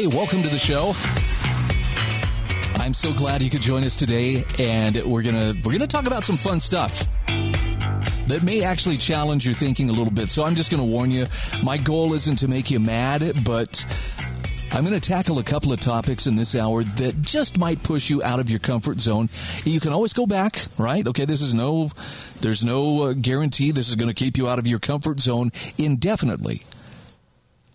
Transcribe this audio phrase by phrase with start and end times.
[0.00, 0.94] Hey, welcome to the show.
[2.82, 6.24] I'm so glad you could join us today, and we're gonna we're gonna talk about
[6.24, 10.30] some fun stuff that may actually challenge your thinking a little bit.
[10.30, 11.26] So I'm just gonna warn you,
[11.62, 13.84] my goal isn't to make you mad, but
[14.72, 18.08] I'm going to tackle a couple of topics in this hour that just might push
[18.08, 19.28] you out of your comfort zone.
[19.64, 21.04] You can always go back, right?
[21.08, 21.90] Okay, this is no,
[22.40, 25.50] there's no uh, guarantee this is going to keep you out of your comfort zone
[25.76, 26.62] indefinitely.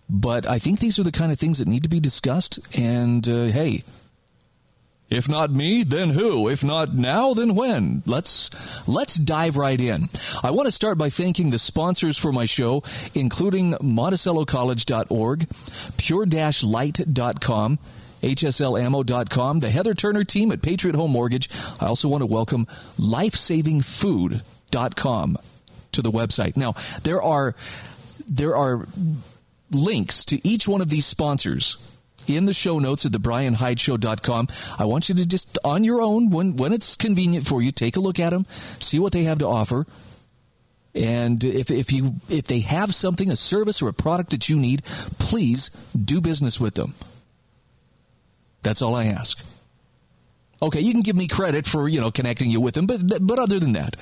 [0.08, 2.58] But I think these are the kind of things that need to be discussed.
[2.78, 3.82] And uh, hey,
[5.08, 6.48] if not me, then who?
[6.48, 8.02] If not now, then when?
[8.06, 8.50] Let's
[8.88, 10.06] let's dive right in.
[10.42, 12.82] I want to start by thanking the sponsors for my show,
[13.14, 15.46] including MonticelloCollege.org,
[15.96, 17.78] Pure-Light.com,
[18.22, 21.48] HSLAmmo.com, the Heather Turner team at Patriot Home Mortgage.
[21.80, 22.66] I also want to welcome
[22.98, 25.38] LifesavingFood.com
[25.92, 26.56] to the website.
[26.56, 27.54] Now, there are
[28.28, 28.88] there are
[29.70, 31.76] links to each one of these sponsors
[32.26, 34.48] in the show notes at thebrianhydeshow.com.
[34.78, 37.96] I want you to just, on your own, when, when it's convenient for you, take
[37.96, 38.46] a look at them,
[38.80, 39.86] see what they have to offer.
[40.94, 44.56] And if, if you if they have something, a service or a product that you
[44.56, 44.82] need,
[45.18, 46.94] please do business with them.
[48.62, 49.38] That's all I ask.
[50.62, 53.38] Okay, you can give me credit for you know connecting you with them, but but
[53.38, 53.94] other than that,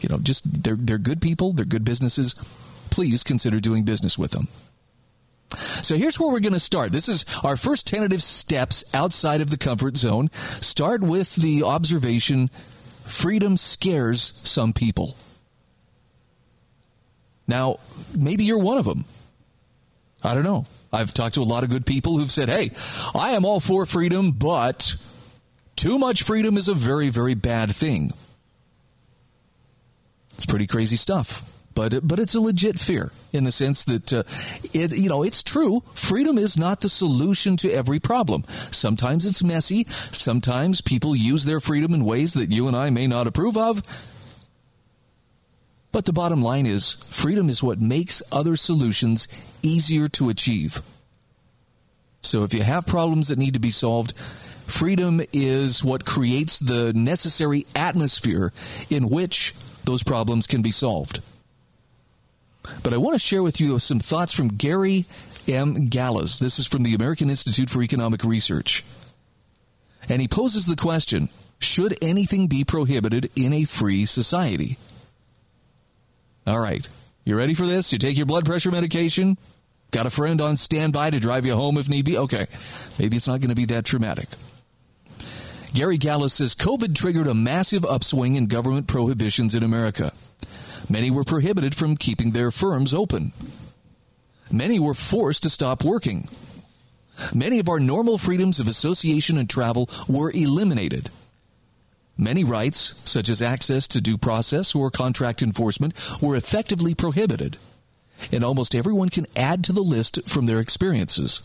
[0.00, 2.34] you know, just they're they're good people, they're good businesses.
[2.90, 4.48] Please consider doing business with them.
[5.58, 6.92] So here's where we're going to start.
[6.92, 10.30] This is our first tentative steps outside of the comfort zone.
[10.32, 12.50] Start with the observation
[13.04, 15.16] freedom scares some people.
[17.46, 17.80] Now,
[18.16, 19.04] maybe you're one of them.
[20.22, 20.66] I don't know.
[20.92, 22.70] I've talked to a lot of good people who've said, hey,
[23.14, 24.94] I am all for freedom, but
[25.74, 28.12] too much freedom is a very, very bad thing.
[30.34, 34.22] It's pretty crazy stuff but but it's a legit fear in the sense that uh,
[34.72, 35.82] it you know it's true.
[35.94, 38.44] Freedom is not the solution to every problem.
[38.48, 39.86] Sometimes it's messy.
[40.10, 43.82] Sometimes people use their freedom in ways that you and I may not approve of.
[45.92, 49.28] But the bottom line is, freedom is what makes other solutions
[49.62, 50.80] easier to achieve.
[52.22, 54.14] So if you have problems that need to be solved,
[54.66, 58.52] freedom is what creates the necessary atmosphere
[58.88, 61.20] in which those problems can be solved.
[62.82, 65.06] But I want to share with you some thoughts from Gary
[65.48, 65.86] M.
[65.86, 66.38] Galles.
[66.38, 68.84] This is from the American Institute for Economic Research.
[70.08, 71.28] And he poses the question
[71.58, 74.78] Should anything be prohibited in a free society?
[76.46, 76.88] All right.
[77.24, 77.92] You ready for this?
[77.92, 79.38] You take your blood pressure medication?
[79.92, 82.18] Got a friend on standby to drive you home if need be?
[82.18, 82.46] Okay.
[82.98, 84.28] Maybe it's not going to be that traumatic.
[85.74, 90.12] Gary Galles says COVID triggered a massive upswing in government prohibitions in America.
[90.88, 93.32] Many were prohibited from keeping their firms open.
[94.50, 96.28] Many were forced to stop working.
[97.34, 101.10] Many of our normal freedoms of association and travel were eliminated.
[102.16, 107.56] Many rights, such as access to due process or contract enforcement, were effectively prohibited.
[108.30, 111.42] And almost everyone can add to the list from their experiences.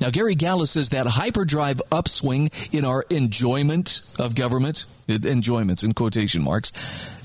[0.00, 6.42] Now, Gary Galles says that hyperdrive upswing in our enjoyment of government, enjoyments in quotation
[6.42, 6.72] marks,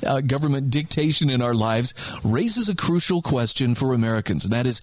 [0.05, 4.81] uh, government dictation in our lives raises a crucial question for Americans, and that is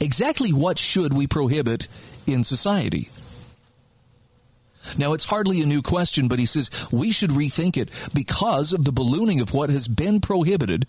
[0.00, 1.88] exactly what should we prohibit
[2.26, 3.10] in society?
[4.96, 8.84] Now, it's hardly a new question, but he says we should rethink it because of
[8.84, 10.86] the ballooning of what has been prohibited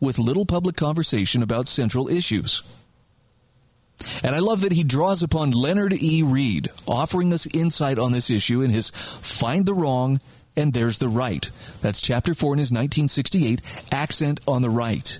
[0.00, 2.62] with little public conversation about central issues.
[4.22, 6.22] And I love that he draws upon Leonard E.
[6.22, 10.20] Read, offering us insight on this issue in his Find the Wrong
[10.56, 11.48] and There's the Right.
[11.80, 13.60] That's chapter 4 in his 1968
[13.92, 15.18] Accent on the Right.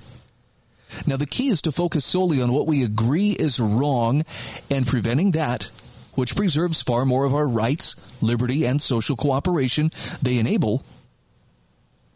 [1.07, 4.25] Now, the key is to focus solely on what we agree is wrong
[4.71, 5.71] and preventing that
[6.19, 10.83] which preserves far more of our rights, liberty, and social cooperation they enable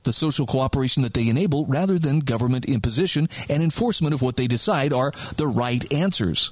[0.05, 4.47] the social cooperation that they enable rather than government imposition and enforcement of what they
[4.47, 6.51] decide are the right answers.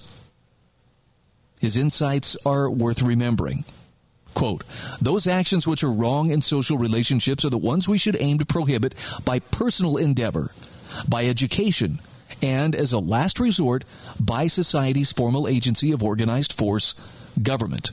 [1.61, 3.64] His insights are worth remembering.
[4.35, 4.64] Quote,
[5.00, 8.47] those actions which are wrong in social relationships are the ones we should aim to
[8.47, 8.94] prohibit
[9.25, 10.55] by personal endeavor,
[11.08, 12.00] by education,
[12.41, 13.85] and as a last resort
[14.19, 16.94] by society's formal agency of organized force,
[17.43, 17.93] government.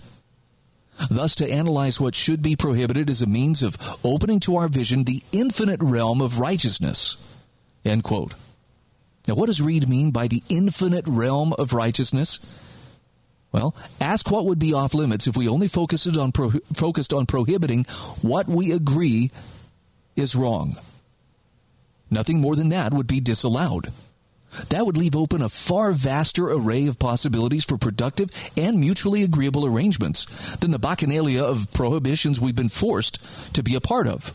[1.10, 5.04] Thus, to analyze what should be prohibited is a means of opening to our vision
[5.04, 7.18] the infinite realm of righteousness.
[7.86, 8.34] End quote.
[9.28, 12.40] Now, what does Read mean by the infinite realm of righteousness?
[13.52, 17.26] Well, ask what would be off limits if we only focused on pro- focused on
[17.26, 17.86] prohibiting
[18.22, 19.32] what we agree
[20.16, 20.78] is wrong.
[22.10, 23.92] Nothing more than that would be disallowed.
[24.70, 29.66] That would leave open a far vaster array of possibilities for productive and mutually agreeable
[29.66, 30.26] arrangements
[30.58, 33.20] than the bacchanalia of prohibitions we've been forced
[33.54, 34.34] to be a part of.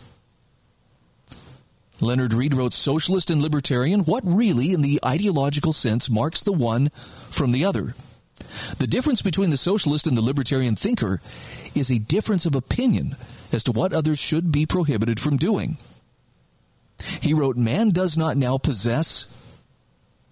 [2.00, 6.90] Leonard Read wrote Socialist and Libertarian, what really, in the ideological sense, marks the one
[7.30, 7.94] from the other?
[8.78, 11.20] The difference between the socialist and the libertarian thinker
[11.74, 13.16] is a difference of opinion
[13.52, 15.78] as to what others should be prohibited from doing.
[17.20, 19.36] He wrote, Man does not now possess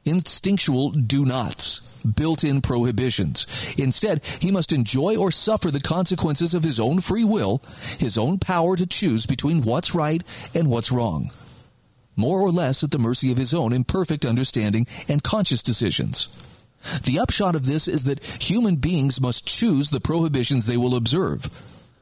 [0.05, 3.47] instinctual do nots, built in prohibitions.
[3.79, 7.63] Instead, he must enjoy or suffer the consequences of his own free will,
[7.99, 10.23] his own power to choose between what's right
[10.55, 11.31] and what's wrong,
[12.17, 16.29] more or less at the mercy of his own imperfect understanding and conscious decisions.
[17.05, 21.51] The upshot of this is that human beings must choose the prohibitions they will observe.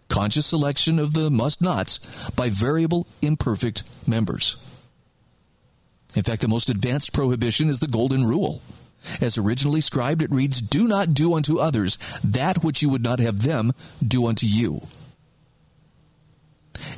[0.08, 1.98] Conscious selection of the must nots
[2.30, 4.56] by variable, imperfect members.
[6.14, 8.62] In fact, the most advanced prohibition is the Golden Rule.
[9.20, 13.20] As originally scribed, it reads, Do not do unto others that which you would not
[13.20, 13.72] have them
[14.06, 14.88] do unto you.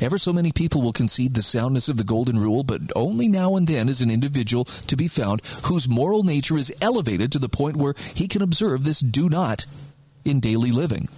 [0.01, 3.57] Ever so many people will concede the soundness of the Golden Rule, but only now
[3.57, 7.49] and then is an individual to be found whose moral nature is elevated to the
[7.49, 9.67] point where he can observe this do not
[10.25, 11.09] in daily living.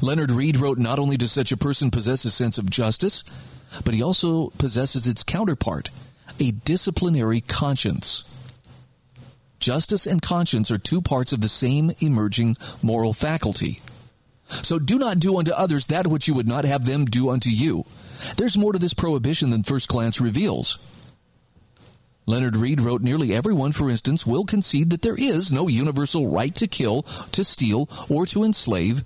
[0.00, 3.24] Leonard Read wrote, Not only does such a person possess a sense of justice,
[3.84, 5.90] but he also possesses its counterpart,
[6.42, 8.24] a disciplinary conscience.
[9.60, 13.80] Justice and conscience are two parts of the same emerging moral faculty.
[14.48, 17.48] So do not do unto others that which you would not have them do unto
[17.48, 17.84] you.
[18.36, 20.78] There's more to this prohibition than first glance reveals.
[22.26, 26.54] Leonard Read wrote nearly everyone, for instance, will concede that there is no universal right
[26.56, 29.04] to kill, to steal, or to enslave,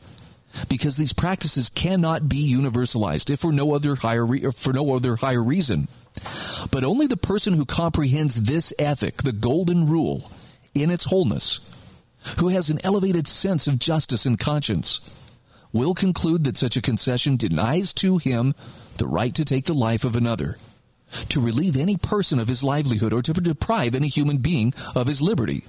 [0.70, 5.16] because these practices cannot be universalized if for no other higher re- for no other
[5.16, 5.86] higher reason.
[6.70, 10.30] But only the person who comprehends this ethic, the golden rule,
[10.74, 11.60] in its wholeness,
[12.38, 15.00] who has an elevated sense of justice and conscience,
[15.72, 18.54] will conclude that such a concession denies to him
[18.98, 20.58] the right to take the life of another,
[21.28, 25.22] to relieve any person of his livelihood, or to deprive any human being of his
[25.22, 25.64] liberty.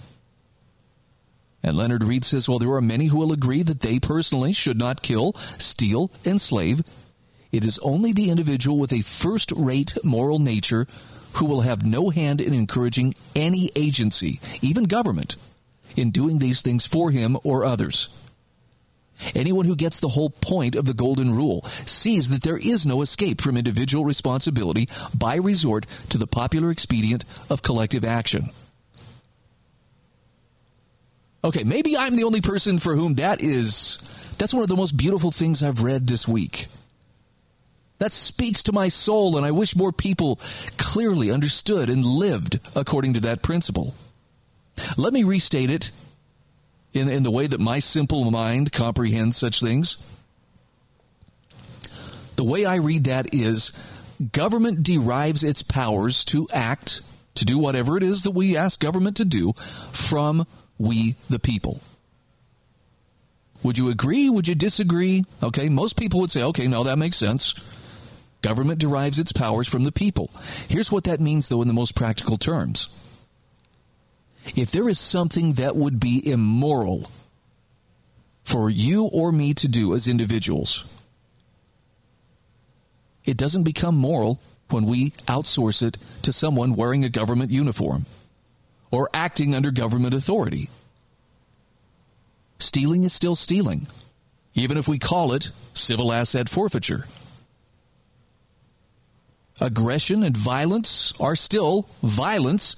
[1.64, 4.78] And Leonard Read says, well, there are many who will agree that they personally should
[4.78, 6.82] not kill, steal, enslave.
[7.52, 10.88] It is only the individual with a first rate moral nature
[11.34, 15.36] who will have no hand in encouraging any agency, even government,
[15.96, 18.10] in doing these things for him or others.
[19.34, 23.02] Anyone who gets the whole point of the Golden Rule sees that there is no
[23.02, 28.52] escape from individual responsibility by resort to the popular expedient of collective action.
[31.44, 34.00] Okay, maybe I'm the only person for whom that is.
[34.38, 36.68] That's one of the most beautiful things I've read this week.
[38.00, 40.40] That speaks to my soul, and I wish more people
[40.78, 43.96] clearly understood and lived according to that principle.
[44.98, 45.92] Let me restate it
[46.94, 49.98] in, in the way that my simple mind comprehends such things.
[52.36, 53.72] The way I read that is
[54.32, 57.02] government derives its powers to act,
[57.36, 59.54] to do whatever it is that we ask government to do,
[59.92, 60.46] from
[60.78, 61.82] we the people.
[63.64, 64.30] Would you agree?
[64.30, 65.24] Would you disagree?
[65.42, 67.56] Okay, most people would say, okay, no, that makes sense.
[68.48, 70.32] Government derives its powers from the people.
[70.70, 72.88] Here's what that means, though, in the most practical terms.
[74.56, 77.12] If there is something that would be immoral
[78.46, 80.86] for you or me to do as individuals,
[83.26, 84.40] it doesn't become moral
[84.70, 88.06] when we outsource it to someone wearing a government uniform
[88.92, 90.70] or acting under government authority.
[92.60, 93.88] Stealing is still stealing,
[94.54, 97.08] even if we call it civil asset forfeiture.
[99.60, 102.76] Aggression and violence are still violence,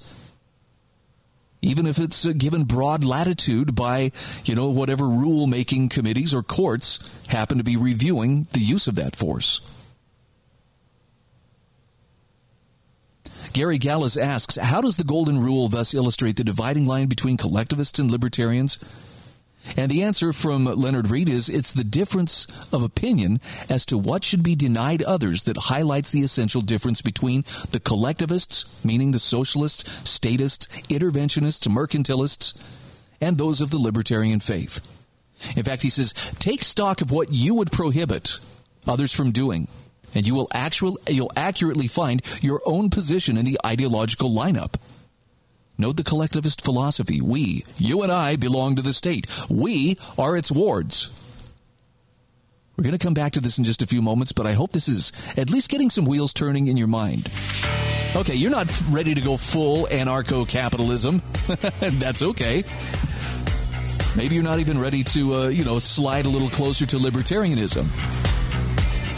[1.60, 4.12] even if it's uh, given broad latitude by,
[4.44, 8.94] you know, whatever rule making committees or courts happen to be reviewing the use of
[8.94, 9.60] that force.
[13.52, 17.98] Gary Galles asks, How does the Golden Rule thus illustrate the dividing line between collectivists
[17.98, 18.78] and libertarians?
[19.76, 24.24] And the answer from Leonard Read is it's the difference of opinion as to what
[24.24, 30.08] should be denied others that highlights the essential difference between the collectivists, meaning the socialists,
[30.08, 32.60] statists, interventionists, mercantilists,
[33.20, 34.80] and those of the libertarian faith.
[35.56, 38.40] In fact, he says, take stock of what you would prohibit
[38.86, 39.68] others from doing,
[40.14, 44.74] and you will actual, you'll accurately find your own position in the ideological lineup.
[45.80, 47.22] Note the collectivist philosophy.
[47.22, 49.26] We, you and I, belong to the state.
[49.48, 51.08] We are its wards.
[52.76, 54.72] We're going to come back to this in just a few moments, but I hope
[54.72, 57.32] this is at least getting some wheels turning in your mind.
[58.14, 61.22] Okay, you're not ready to go full anarcho capitalism.
[61.80, 62.62] That's okay.
[64.14, 67.86] Maybe you're not even ready to, uh, you know, slide a little closer to libertarianism.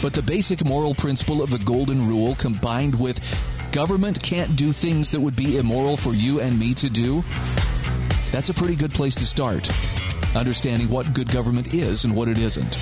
[0.01, 3.19] But the basic moral principle of the Golden Rule combined with
[3.73, 7.23] government can't do things that would be immoral for you and me to do,
[8.31, 9.67] that's a pretty good place to start.
[10.35, 12.77] Understanding what good government is and what it isn't.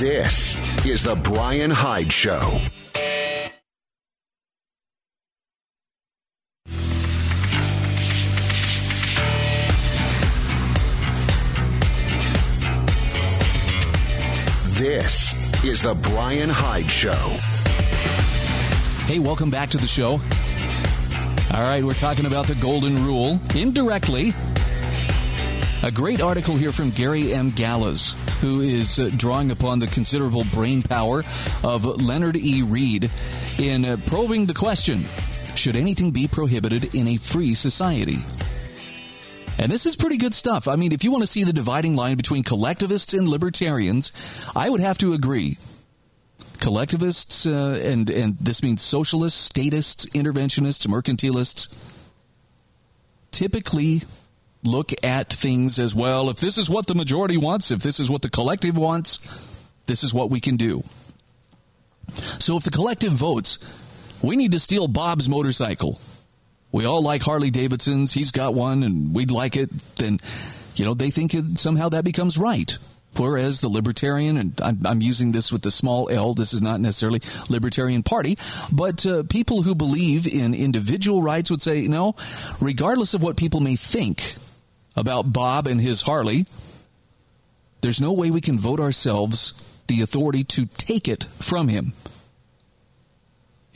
[0.00, 2.60] This is The Brian Hyde Show.
[14.74, 15.37] This
[15.68, 17.12] is The Brian Hyde Show.
[19.04, 20.12] Hey, welcome back to the show.
[21.52, 24.32] All right, we're talking about the Golden Rule indirectly.
[25.82, 27.50] A great article here from Gary M.
[27.50, 31.22] Galles, who is uh, drawing upon the considerable brain power
[31.62, 32.62] of Leonard E.
[32.62, 33.10] Read
[33.58, 35.04] in uh, probing the question
[35.54, 38.20] Should anything be prohibited in a free society?
[39.58, 40.68] And this is pretty good stuff.
[40.68, 44.12] I mean, if you want to see the dividing line between collectivists and libertarians,
[44.54, 45.58] I would have to agree.
[46.60, 51.76] Collectivists, uh, and, and this means socialists, statists, interventionists, mercantilists,
[53.32, 54.02] typically
[54.64, 56.30] look at things as well.
[56.30, 59.18] If this is what the majority wants, if this is what the collective wants,
[59.86, 60.84] this is what we can do.
[62.12, 63.58] So if the collective votes,
[64.22, 66.00] we need to steal Bob's motorcycle
[66.72, 68.12] we all like Harley Davidsons.
[68.12, 69.70] He's got one and we'd like it.
[69.96, 70.20] Then,
[70.76, 72.76] you know, they think somehow that becomes right.
[73.16, 76.78] Whereas the Libertarian, and I'm, I'm, using this with the small L, this is not
[76.78, 78.38] necessarily Libertarian Party,
[78.70, 82.14] but uh, people who believe in individual rights would say, no,
[82.60, 84.34] regardless of what people may think
[84.94, 86.46] about Bob and his Harley,
[87.80, 89.54] there's no way we can vote ourselves
[89.88, 91.94] the authority to take it from him.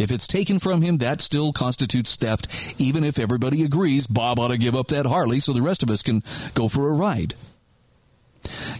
[0.02, 4.48] If it's taken from him, that still constitutes theft, even if everybody agrees Bob ought
[4.48, 6.22] to give up that Harley so the rest of us can
[6.54, 7.34] go for a ride.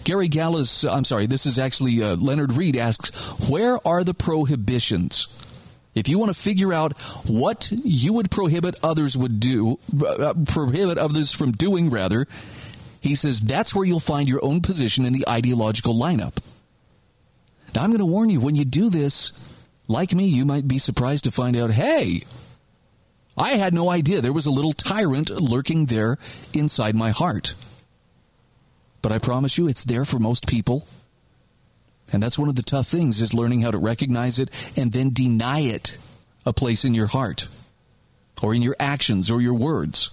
[0.02, 3.11] Gary Galles, I'm sorry, this is actually uh, Leonard Read asks,
[3.49, 5.29] where are the prohibitions?
[5.95, 10.99] If you want to figure out what you would prohibit others would do, uh, prohibit
[10.99, 12.26] others from doing rather,
[13.00, 16.38] he says that's where you'll find your own position in the ideological lineup.
[17.75, 19.33] Now I'm going to warn you, when you do this,
[19.93, 22.25] like me, you might be surprised to find out hey,
[23.37, 26.19] I had no idea there was a little tyrant lurking there
[26.53, 27.55] inside my heart.
[29.01, 30.87] But I promise you, it's there for most people.
[32.13, 35.11] And that's one of the tough things is learning how to recognize it and then
[35.11, 35.97] deny it
[36.45, 37.49] a place in your heart
[38.43, 40.11] or in your actions or your words.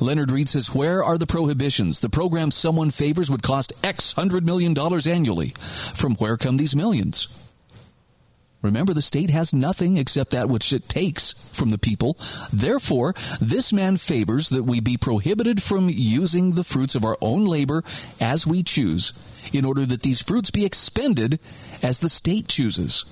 [0.00, 2.00] Leonard Read says, Where are the prohibitions?
[2.00, 5.50] The program someone favors would cost X hundred million dollars annually.
[5.94, 7.28] From where come these millions?
[8.64, 12.16] Remember, the state has nothing except that which it takes from the people.
[12.50, 17.44] Therefore, this man favors that we be prohibited from using the fruits of our own
[17.44, 17.84] labor
[18.22, 19.12] as we choose,
[19.52, 21.38] in order that these fruits be expended
[21.82, 23.04] as the state chooses,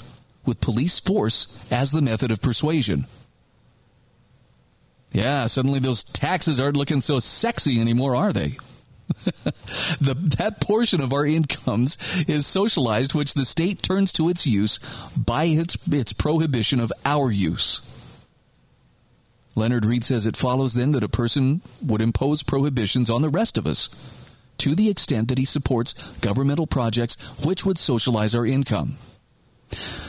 [0.46, 3.06] with police force as the method of persuasion.
[5.12, 8.56] Yeah, suddenly those taxes aren't looking so sexy anymore, are they?
[10.00, 11.96] the, that portion of our incomes
[12.28, 14.78] is socialized, which the state turns to its use
[15.16, 17.82] by its, its prohibition of our use.
[19.54, 23.58] Leonard Read says it follows then that a person would impose prohibitions on the rest
[23.58, 23.90] of us
[24.58, 28.96] to the extent that he supports governmental projects which would socialize our income.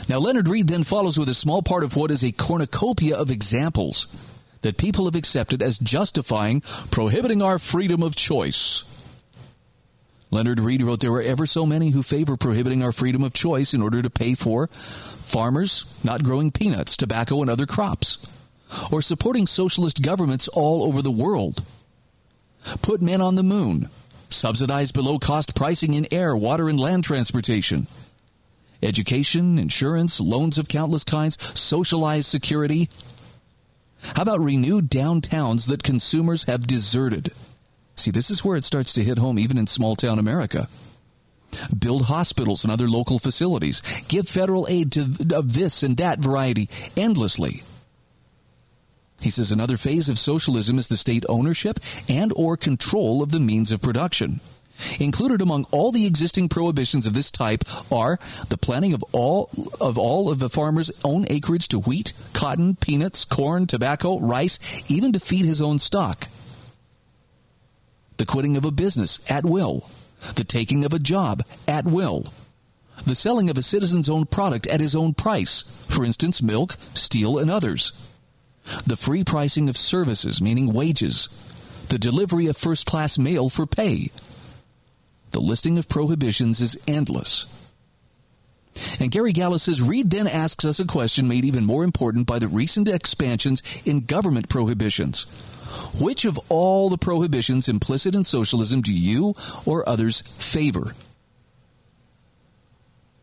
[0.08, 3.32] Now, Leonard Read then follows with a small part of what is a cornucopia of
[3.32, 4.08] examples
[4.62, 8.84] that people have accepted as justifying prohibiting our freedom of choice.
[10.34, 13.72] Leonard Read wrote there are ever so many who favor prohibiting our freedom of choice
[13.76, 14.66] in order to pay for
[15.22, 18.18] farmers not growing peanuts, tobacco, and other crops,
[18.92, 21.64] or supporting socialist governments all over the world.
[22.82, 23.90] Put men on the moon,
[24.28, 27.86] subsidize below cost pricing in air, water, and land transportation.
[28.82, 32.90] Education, insurance, loans of countless kinds, socialized security,
[34.16, 37.32] How about renewed downtowns that consumers have deserted?
[37.96, 40.68] See, this is where it starts to hit home even in small town America.
[41.78, 43.82] Build hospitals and other local facilities.
[44.08, 47.64] Give federal aid to of this and that variety endlessly.
[49.22, 53.40] He says another phase of socialism is the state ownership and or control of the
[53.40, 54.42] means of production.
[55.00, 58.20] Included among all the existing prohibitions of this type are
[58.50, 63.24] the planting of all of all of the farmer's own acreage to wheat, cotton, peanuts,
[63.24, 64.60] corn, tobacco, rice,
[64.90, 66.28] even to feed his own stock.
[68.18, 69.90] The quitting of a business at will,
[70.36, 72.32] the taking of a job at will,
[73.06, 77.38] the selling of a citizen's own product at his own price, for instance, milk, steel,
[77.38, 77.92] and others,
[78.86, 81.30] the free pricing of services, meaning wages,
[81.90, 84.12] the delivery of first class mail for pay.
[85.32, 87.46] The listing of prohibitions is endless.
[89.00, 92.40] And Gary Galles says Read then asks us a question made even more important by
[92.40, 95.28] the recent expansions in government prohibitions.
[96.00, 100.94] Which of all the prohibitions implicit in socialism do you or others favor?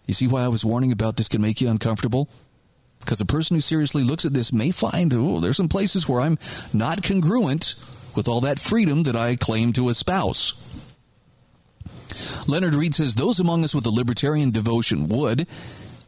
[0.06, 2.28] You see why I was warning about this can make you uncomfortable?
[2.98, 6.20] Because a person who seriously looks at this may find, oh, there's some places where
[6.20, 6.38] I'm
[6.72, 7.74] not congruent
[8.14, 10.54] with all that freedom that I claim to espouse.
[12.46, 15.46] Leonard Read says those among us with a libertarian devotion would,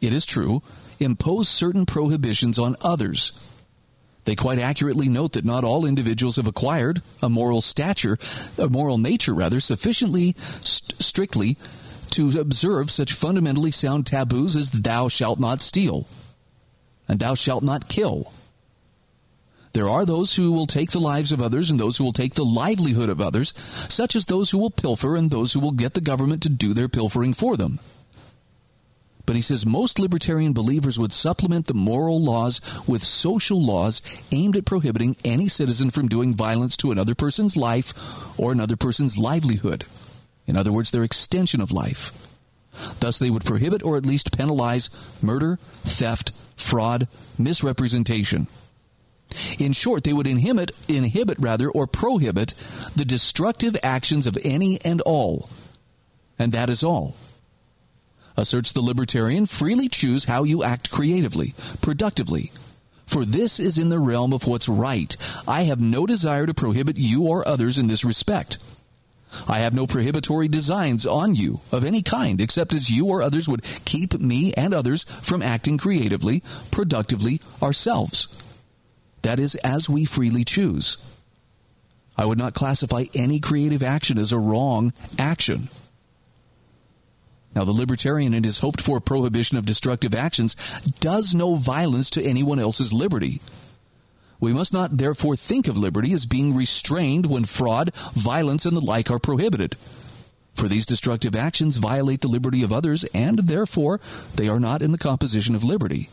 [0.01, 0.61] it is true,
[0.99, 3.31] impose certain prohibitions on others
[4.25, 8.17] they quite accurately note that not all individuals have acquired a moral stature,
[8.57, 11.57] a moral nature rather, sufficiently st- strictly
[12.11, 16.07] to observe such fundamentally sound taboos as thou shalt not steal
[17.07, 18.31] and thou shalt not kill.
[19.73, 22.35] There are those who will take the lives of others and those who will take
[22.35, 23.53] the livelihood of others,
[23.89, 26.73] such as those who will pilfer and those who will get the government to do
[26.73, 27.79] their pilfering for them.
[29.25, 34.01] But he says most libertarian believers would supplement the moral laws with social laws
[34.31, 37.93] aimed at prohibiting any citizen from doing violence to another person's life
[38.37, 39.85] or another person's livelihood.
[40.45, 42.11] In other words, their extension of life.
[42.99, 44.89] Thus, they would prohibit or at least penalize
[45.21, 48.47] murder, theft, fraud, misrepresentation.
[49.57, 52.53] In short, they would inhibit, inhibit rather, or prohibit
[52.95, 55.47] the destructive actions of any and all.
[56.37, 57.15] And that is all
[58.37, 62.51] asserts the libertarian, freely choose how you act creatively, productively.
[63.05, 65.15] For this is in the realm of what's right.
[65.47, 68.57] I have no desire to prohibit you or others in this respect.
[69.47, 73.49] I have no prohibitory designs on you of any kind, except as you or others
[73.49, 78.27] would keep me and others from acting creatively, productively ourselves.
[79.23, 80.97] That is, as we freely choose.
[82.17, 85.69] I would not classify any creative action as a wrong action.
[87.55, 90.55] Now, the libertarian in his hoped for prohibition of destructive actions
[90.99, 93.41] does no violence to anyone else's liberty.
[94.39, 98.81] We must not therefore think of liberty as being restrained when fraud, violence, and the
[98.81, 99.75] like are prohibited.
[100.55, 104.01] For these destructive actions violate the liberty of others, and therefore
[104.35, 106.09] they are not in the composition of liberty.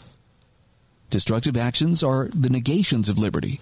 [1.08, 3.60] Destructive actions are the negations of liberty.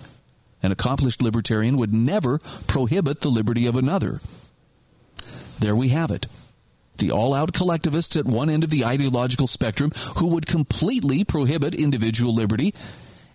[0.63, 4.21] An accomplished libertarian would never prohibit the liberty of another.
[5.61, 6.27] There we have it
[6.99, 11.75] the all out collectivists at one end of the ideological spectrum who would completely prohibit
[11.75, 12.75] individual liberty.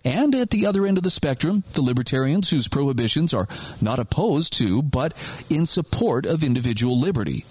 [0.04, 3.48] And at the other end of the spectrum, the libertarians whose prohibitions are
[3.80, 5.14] not opposed to, but
[5.48, 7.46] in support of individual liberty.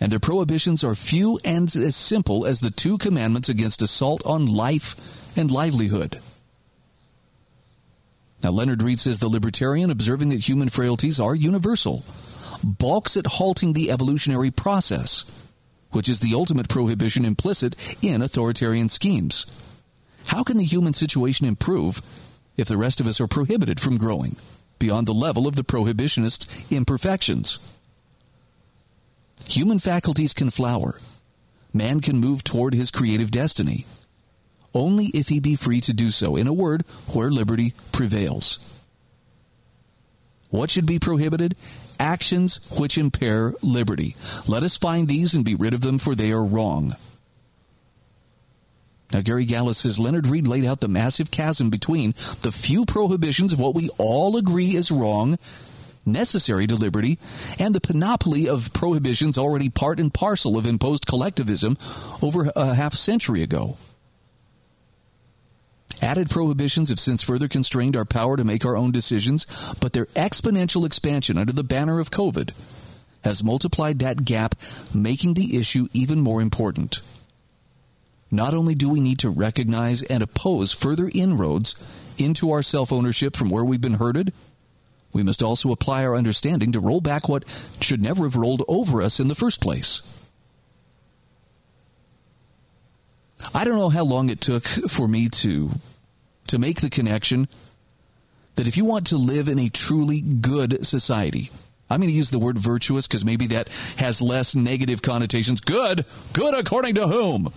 [0.00, 4.46] And their prohibitions are few and as simple as the two commandments against assault on
[4.46, 4.96] life
[5.36, 6.20] and livelihood.
[8.42, 12.04] Now, Leonard Read says the libertarian, observing that human frailties are universal,
[12.64, 15.24] balks at halting the evolutionary process,
[15.90, 19.46] which is the ultimate prohibition implicit in authoritarian schemes.
[20.26, 22.02] How can the human situation improve
[22.56, 24.36] if the rest of us are prohibited from growing
[24.78, 27.58] beyond the level of the prohibitionist's imperfections?
[29.48, 30.98] Human faculties can flower.
[31.72, 33.84] Man can move toward his creative destiny.
[34.72, 38.58] Only if he be free to do so, in a word, where liberty prevails.
[40.50, 41.56] What should be prohibited?
[41.98, 44.16] Actions which impair liberty.
[44.46, 46.96] Let us find these and be rid of them, for they are wrong.
[49.12, 53.52] Now, Gary Galles says Leonard Read laid out the massive chasm between the few prohibitions
[53.52, 55.38] of what we all agree is wrong,
[56.04, 57.18] necessary to liberty,
[57.58, 61.78] and the panoply of prohibitions already part and parcel of imposed collectivism
[62.22, 63.76] over a half century ago.
[66.02, 69.46] Added prohibitions have since further constrained our power to make our own decisions,
[69.80, 72.50] but their exponential expansion under the banner of COVID
[73.24, 74.54] has multiplied that gap,
[74.92, 77.00] making the issue even more important.
[78.30, 81.74] Not only do we need to recognize and oppose further inroads
[82.18, 84.32] into our self ownership from where we've been herded,
[85.12, 87.44] we must also apply our understanding to roll back what
[87.80, 90.02] should never have rolled over us in the first place.
[93.52, 95.70] I don't know how long it took for me to
[96.46, 97.48] to make the connection
[98.56, 101.50] that if you want to live in a truly good society,
[101.90, 105.60] I'm going to use the word virtuous because maybe that has less negative connotations.
[105.60, 107.52] Good, good according to whom?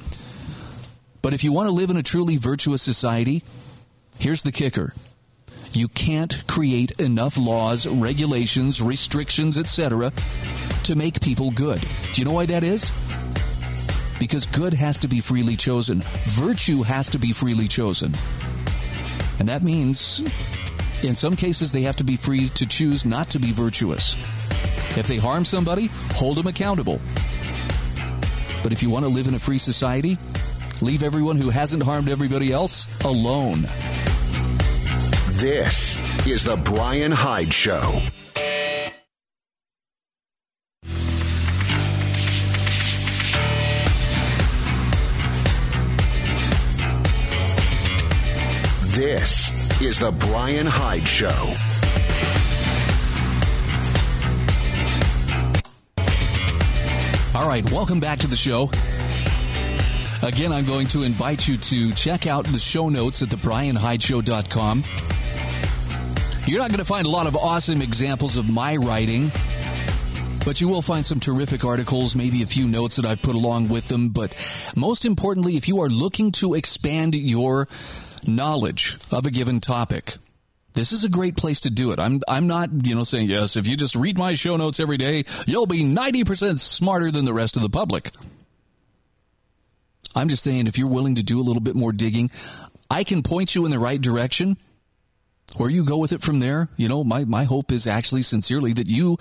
[1.22, 3.44] But if you want to live in a truly virtuous society,
[4.20, 4.94] here's the kicker.
[5.74, 10.12] You can't create enough laws, regulations, restrictions, etc.
[10.84, 11.82] to make people good.
[12.14, 12.92] Do you know why that is?
[14.20, 16.02] Because good has to be freely chosen.
[16.24, 18.16] Virtue has to be freely chosen.
[19.40, 20.22] And that means,
[21.04, 24.16] in some cases, they have to be free to choose not to be virtuous.
[24.98, 27.00] If they harm somebody, hold them accountable.
[28.64, 30.18] But if you want to live in a free society,
[30.82, 33.68] leave everyone who hasn't harmed everybody else alone.
[35.34, 38.02] This is The Brian Hyde Show.
[48.98, 51.28] This is The Brian Hyde Show.
[57.36, 58.72] All right, welcome back to the show.
[60.28, 64.84] Again, I'm going to invite you to check out the show notes at thebrianhydeshow.com.
[66.48, 69.32] You're not going to find a lot of awesome examples of my writing,
[70.44, 73.70] but you will find some terrific articles, maybe a few notes that I've put along
[73.70, 74.10] with them.
[74.10, 74.34] But
[74.76, 77.68] most importantly, if you are looking to expand your
[78.26, 80.16] knowledge of a given topic.
[80.74, 82.00] This is a great place to do it.
[82.00, 84.98] I'm I'm not, you know, saying yes, if you just read my show notes every
[84.98, 88.12] day, you'll be 90% smarter than the rest of the public.
[90.16, 92.32] I'm just saying if you're willing to do a little bit more digging,
[92.90, 94.58] I can point you in the right direction.
[95.56, 98.74] Where you go with it from there, you know, my, my hope is actually sincerely
[98.74, 99.18] that you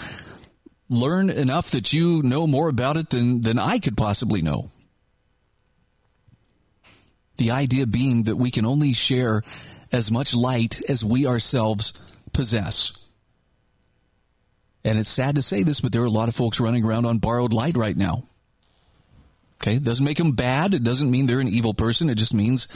[0.88, 4.70] learn enough that you know more about it than, than I could possibly know.
[7.36, 9.42] The idea being that we can only share
[9.92, 11.92] as much light as we ourselves
[12.32, 12.92] possess.
[14.84, 17.06] And it's sad to say this, but there are a lot of folks running around
[17.06, 18.24] on borrowed light right now.
[19.60, 20.74] Okay, it doesn't make them bad.
[20.74, 22.08] It doesn't mean they're an evil person.
[22.08, 22.68] It just means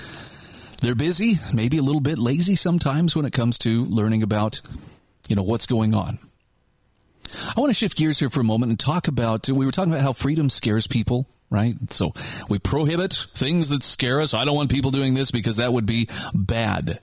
[0.81, 4.61] they're busy, maybe a little bit lazy sometimes when it comes to learning about,
[5.29, 6.19] you know, what's going on.
[7.57, 9.93] I want to shift gears here for a moment and talk about, we were talking
[9.93, 11.75] about how freedom scares people right?
[11.91, 12.15] So
[12.49, 14.33] we prohibit things that scare us.
[14.35, 17.01] I don't want people doing this because that would be bad.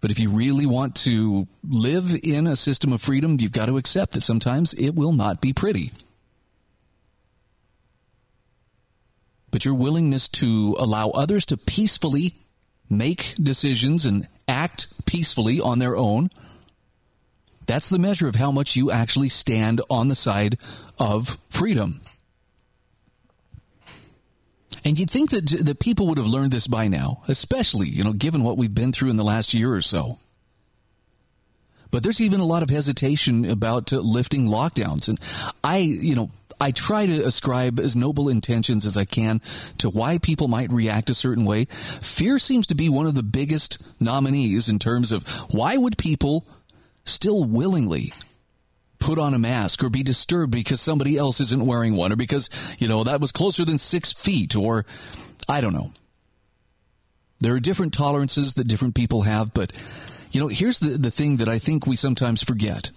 [0.00, 3.76] But if you really want to live in a system of freedom, you've got to
[3.76, 5.92] accept that sometimes it will not be pretty.
[9.50, 12.34] But your willingness to allow others to peacefully
[12.88, 16.30] make decisions and act peacefully on their own,
[17.66, 20.56] that's the measure of how much you actually stand on the side
[20.98, 22.00] of freedom.
[24.84, 28.12] And you'd think that the people would have learned this by now, especially, you know,
[28.12, 30.18] given what we've been through in the last year or so.
[31.90, 35.08] But there's even a lot of hesitation about uh, lifting lockdowns.
[35.08, 35.18] And
[35.64, 39.40] I, you know, I try to ascribe as noble intentions as I can
[39.78, 41.64] to why people might react a certain way.
[41.64, 46.46] Fear seems to be one of the biggest nominees in terms of why would people
[47.04, 48.12] still willingly
[49.10, 52.48] put on a mask or be disturbed because somebody else isn't wearing one or because,
[52.78, 54.86] you know, that was closer than six feet or
[55.48, 55.90] I don't know.
[57.40, 59.72] There are different tolerances that different people have, but,
[60.30, 62.92] you know, here's the, the thing that I think we sometimes forget.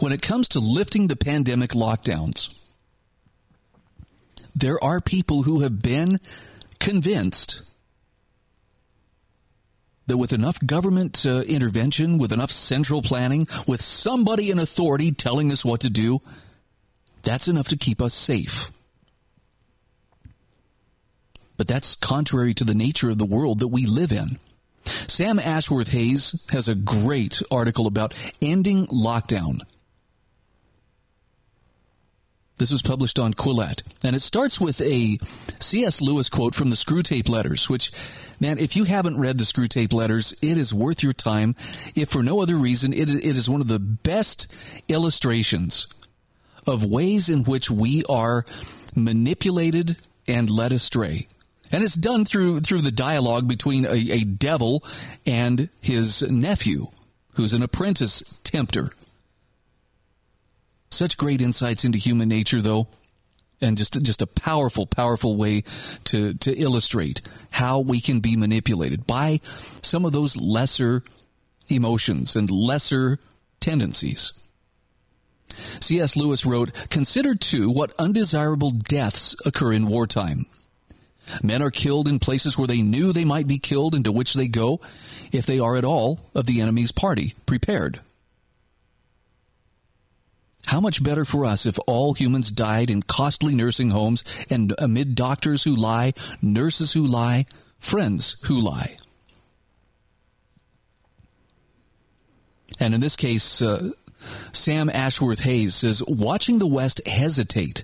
[0.00, 2.52] When it comes to lifting the pandemic lockdowns,
[4.52, 6.18] there are people who have been
[6.80, 7.62] convinced
[10.08, 15.52] that with enough government uh, intervention, with enough central planning, with somebody in authority telling
[15.52, 16.18] us what to do,
[17.22, 18.70] that's enough to keep us safe.
[21.56, 24.38] But that's contrary to the nature of the world that we live in.
[24.84, 29.60] Sam Ashworth Hayes has a great article about ending lockdown
[32.58, 33.82] this was published on Quillette.
[34.04, 35.18] And it starts with a
[35.60, 36.00] C.S.
[36.00, 37.90] Lewis quote from the Screwtape Letters, which,
[38.40, 41.54] man, if you haven't read the Screwtape Letters, it is worth your time.
[41.94, 44.54] If for no other reason, it, it is one of the best
[44.88, 45.86] illustrations
[46.66, 48.44] of ways in which we are
[48.94, 51.26] manipulated and led astray.
[51.70, 54.82] And it's done through, through the dialogue between a, a devil
[55.26, 56.88] and his nephew,
[57.34, 58.92] who's an apprentice tempter.
[60.90, 62.88] Such great insights into human nature, though.
[63.60, 65.62] and just just a powerful, powerful way
[66.04, 67.20] to to illustrate
[67.50, 69.40] how we can be manipulated by
[69.82, 71.02] some of those lesser
[71.68, 73.18] emotions and lesser
[73.60, 74.32] tendencies.
[75.80, 76.16] C.S.
[76.16, 80.46] Lewis wrote, Consider too what undesirable deaths occur in wartime.
[81.42, 84.34] Men are killed in places where they knew they might be killed and to which
[84.34, 84.80] they go,
[85.32, 88.00] if they are at all of the enemy's party, prepared.
[90.68, 95.14] How much better for us if all humans died in costly nursing homes and amid
[95.14, 97.46] doctors who lie, nurses who lie,
[97.78, 98.98] friends who lie.
[102.78, 103.92] And in this case, uh,
[104.52, 107.82] Sam Ashworth Hayes says watching the West hesitate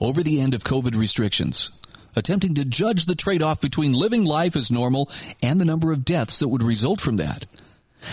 [0.00, 1.70] over the end of COVID restrictions,
[2.16, 5.10] attempting to judge the trade off between living life as normal
[5.42, 7.44] and the number of deaths that would result from that,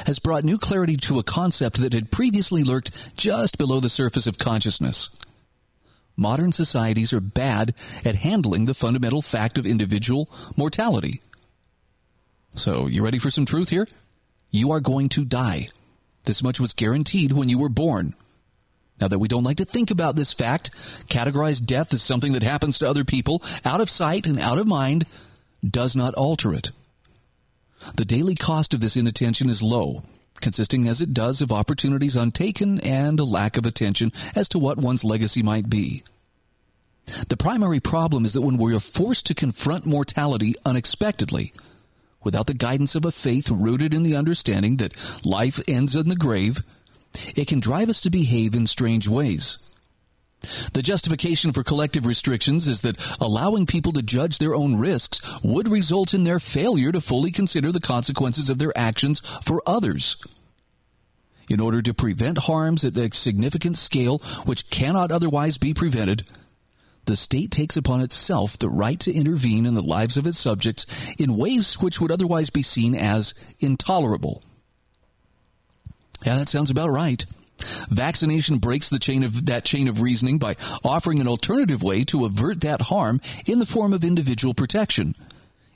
[0.05, 4.27] has brought new clarity to a concept that had previously lurked just below the surface
[4.27, 5.09] of consciousness.
[6.15, 7.73] Modern societies are bad
[8.03, 11.21] at handling the fundamental fact of individual mortality.
[12.55, 13.87] So, you ready for some truth here?
[14.51, 15.67] You are going to die.
[16.25, 18.15] This much was guaranteed when you were born.
[18.99, 20.71] Now that we don't like to think about this fact,
[21.07, 24.67] categorize death as something that happens to other people, out of sight and out of
[24.67, 25.05] mind,
[25.67, 26.71] does not alter it.
[27.95, 30.03] The daily cost of this inattention is low,
[30.41, 34.77] consisting as it does of opportunities untaken and a lack of attention as to what
[34.77, 36.03] one's legacy might be.
[37.27, 41.53] The primary problem is that when we are forced to confront mortality unexpectedly,
[42.23, 46.15] without the guidance of a faith rooted in the understanding that life ends in the
[46.15, 46.61] grave,
[47.35, 49.57] it can drive us to behave in strange ways.
[50.73, 55.67] The justification for collective restrictions is that allowing people to judge their own risks would
[55.67, 60.15] result in their failure to fully consider the consequences of their actions for others.
[61.49, 66.23] In order to prevent harms at a significant scale which cannot otherwise be prevented,
[67.05, 70.85] the state takes upon itself the right to intervene in the lives of its subjects
[71.17, 74.43] in ways which would otherwise be seen as intolerable.
[76.23, 77.25] Yeah, that sounds about right.
[77.89, 82.25] Vaccination breaks the chain of that chain of reasoning by offering an alternative way to
[82.25, 85.15] avert that harm in the form of individual protection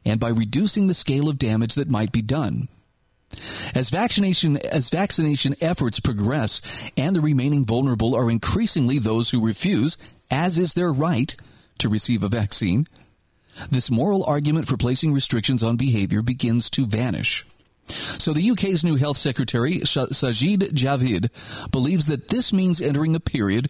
[0.05, 2.67] and by reducing the scale of damage that might be done.
[3.73, 6.61] As vaccination as vaccination efforts progress
[6.95, 9.97] and the remaining vulnerable are increasingly those who refuse
[10.29, 11.35] as is their right
[11.79, 12.87] to receive a vaccine,
[13.69, 17.45] this moral argument for placing restrictions on behavior begins to vanish.
[17.87, 21.29] So the UK's new health secretary, Sajid Javid,
[21.71, 23.69] believes that this means entering a period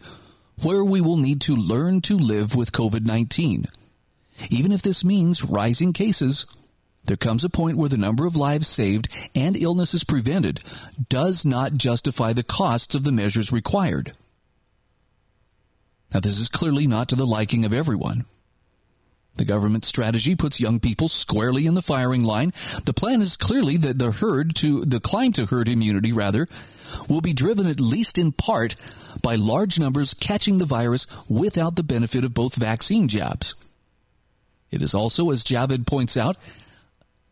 [0.61, 3.65] where we will need to learn to live with COVID-19.
[4.49, 6.45] Even if this means rising cases,
[7.05, 10.63] there comes a point where the number of lives saved and illnesses prevented
[11.09, 14.13] does not justify the costs of the measures required.
[16.13, 18.25] Now, this is clearly not to the liking of everyone.
[19.35, 22.53] The government strategy puts young people squarely in the firing line.
[22.85, 26.47] The plan is clearly that the herd to the climb to herd immunity rather
[27.09, 28.75] will be driven at least in part
[29.21, 33.55] by large numbers catching the virus without the benefit of both vaccine jabs.
[34.69, 36.37] It is also, as Javid points out,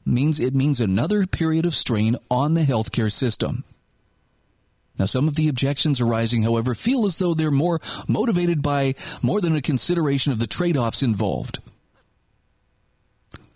[0.06, 3.64] means it means another period of strain on the healthcare system.
[4.98, 9.42] Now, some of the objections arising, however, feel as though they're more motivated by more
[9.42, 11.60] than a consideration of the trade offs involved.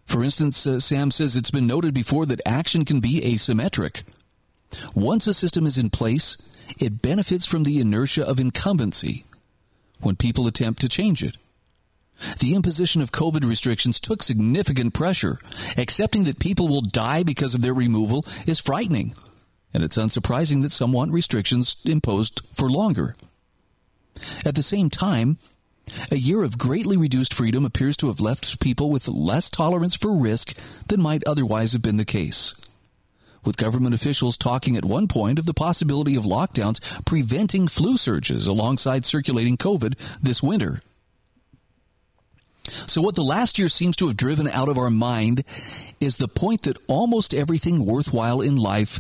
[0.06, 4.04] For instance, uh, Sam says it's been noted before that action can be asymmetric.
[4.94, 6.38] Once a system is in place,
[6.80, 9.26] it benefits from the inertia of incumbency
[10.02, 11.38] when people attempt to change it.
[12.40, 15.40] The imposition of COVID restrictions took significant pressure.
[15.78, 19.14] Accepting that people will die because of their removal is frightening
[19.76, 23.14] and it's unsurprising that some want restrictions imposed for longer.
[24.46, 25.38] At the same time,
[26.12, 30.14] a year of greatly reduced freedom appears to have left people with less tolerance for
[30.14, 30.56] risk
[30.88, 32.54] than might otherwise have been the case.
[33.44, 38.48] With government officials talking at one point of the possibility of lockdowns preventing flu surges
[38.48, 40.82] alongside circulating COVID this winter.
[42.88, 45.44] So, what the last year seems to have driven out of our mind
[46.00, 49.00] is the point that almost everything worthwhile in life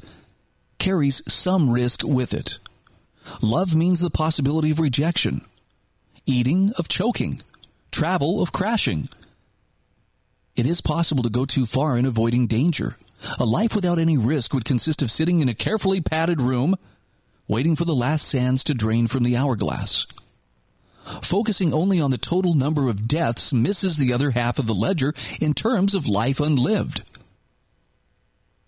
[0.78, 2.60] carries some risk with it.
[3.41, 5.43] Love means the possibility of rejection,
[6.26, 7.42] eating of choking,
[7.92, 9.10] travel of crashing.
[10.56, 12.98] It is possible to go too far in avoiding danger.
[13.40, 16.76] A life without any risk would consist of sitting in a carefully padded room,
[17.48, 20.08] waiting for the last sands to drain from the hourglass.
[21.22, 25.14] Focusing only on the total number of deaths misses the other half of the ledger
[25.40, 27.04] in terms of life unlived.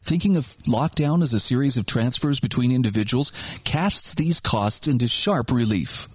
[0.04, 3.32] Thinking of lockdown as a series of transfers between individuals
[3.64, 6.08] casts these costs into sharp relief.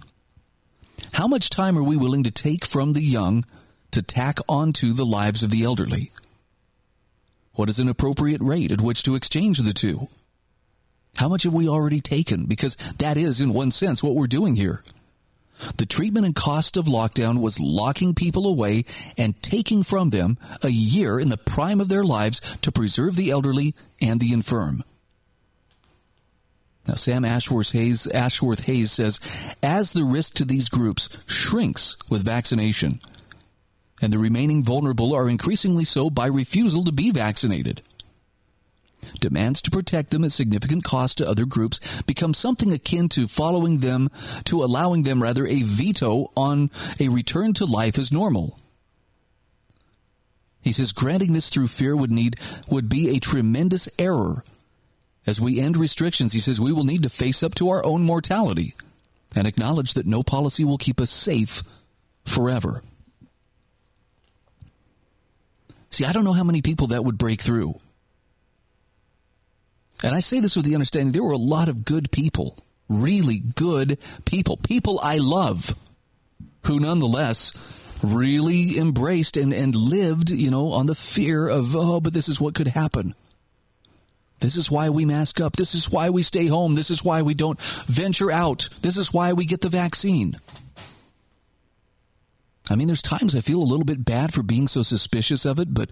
[1.13, 3.45] How much time are we willing to take from the young
[3.91, 6.11] to tack onto the lives of the elderly?
[7.53, 10.09] What is an appropriate rate at which to exchange the two?
[11.17, 12.45] How much have we already taken?
[12.45, 14.83] Because that is, in one sense, what we're doing here.
[15.77, 18.83] The treatment and cost of lockdown was locking people away
[19.15, 23.29] and taking from them a year in the prime of their lives to preserve the
[23.29, 24.83] elderly and the infirm.
[26.87, 29.19] Now, Sam Ashworth Hayes, Ashworth Hayes says,
[29.61, 32.99] as the risk to these groups shrinks with vaccination,
[34.01, 37.81] and the remaining vulnerable are increasingly so by refusal to be vaccinated.
[39.19, 43.79] Demands to protect them at significant cost to other groups become something akin to following
[43.79, 44.09] them,
[44.45, 46.69] to allowing them rather a veto on
[46.99, 48.57] a return to life as normal.
[50.61, 52.37] He says granting this through fear would need
[52.69, 54.43] would be a tremendous error.
[55.25, 58.03] As we end restrictions, he says we will need to face up to our own
[58.03, 58.73] mortality
[59.35, 61.63] and acknowledge that no policy will keep us safe
[62.25, 62.83] forever.
[65.89, 67.79] See, I don't know how many people that would break through.
[70.03, 72.57] And I say this with the understanding there were a lot of good people,
[72.89, 75.75] really good people, people I love,
[76.65, 77.53] who nonetheless
[78.03, 82.41] really embraced and, and lived, you know, on the fear of, oh, but this is
[82.41, 83.15] what could happen.
[84.39, 85.55] This is why we mask up.
[85.55, 86.75] This is why we stay home.
[86.75, 88.67] This is why we don't venture out.
[88.81, 90.37] This is why we get the vaccine.
[92.69, 95.59] I mean, there's times I feel a little bit bad for being so suspicious of
[95.59, 95.89] it, but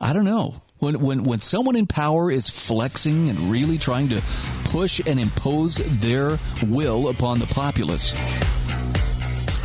[0.00, 0.62] I don't know.
[0.78, 4.20] When, when, when someone in power is flexing and really trying to
[4.64, 8.12] push and impose their will upon the populace,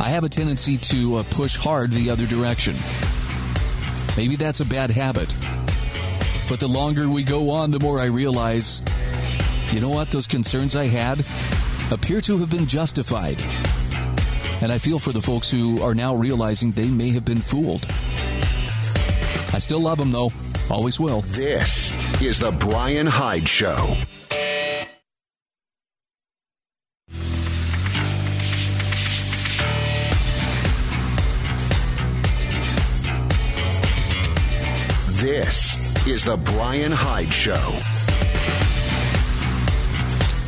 [0.00, 2.74] I have a tendency to uh, push hard the other direction.
[4.16, 5.34] Maybe that's a bad habit.
[6.50, 8.82] But the longer we go on, the more I realize,
[9.70, 11.24] you know what, those concerns I had
[11.92, 13.38] appear to have been justified.
[14.60, 17.86] And I feel for the folks who are now realizing they may have been fooled.
[19.52, 20.32] I still love them, though.
[20.68, 21.20] Always will.
[21.20, 23.96] This is the Bryan Hyde Show.
[35.20, 35.79] This
[36.10, 37.54] is the Bryan Hyde Show.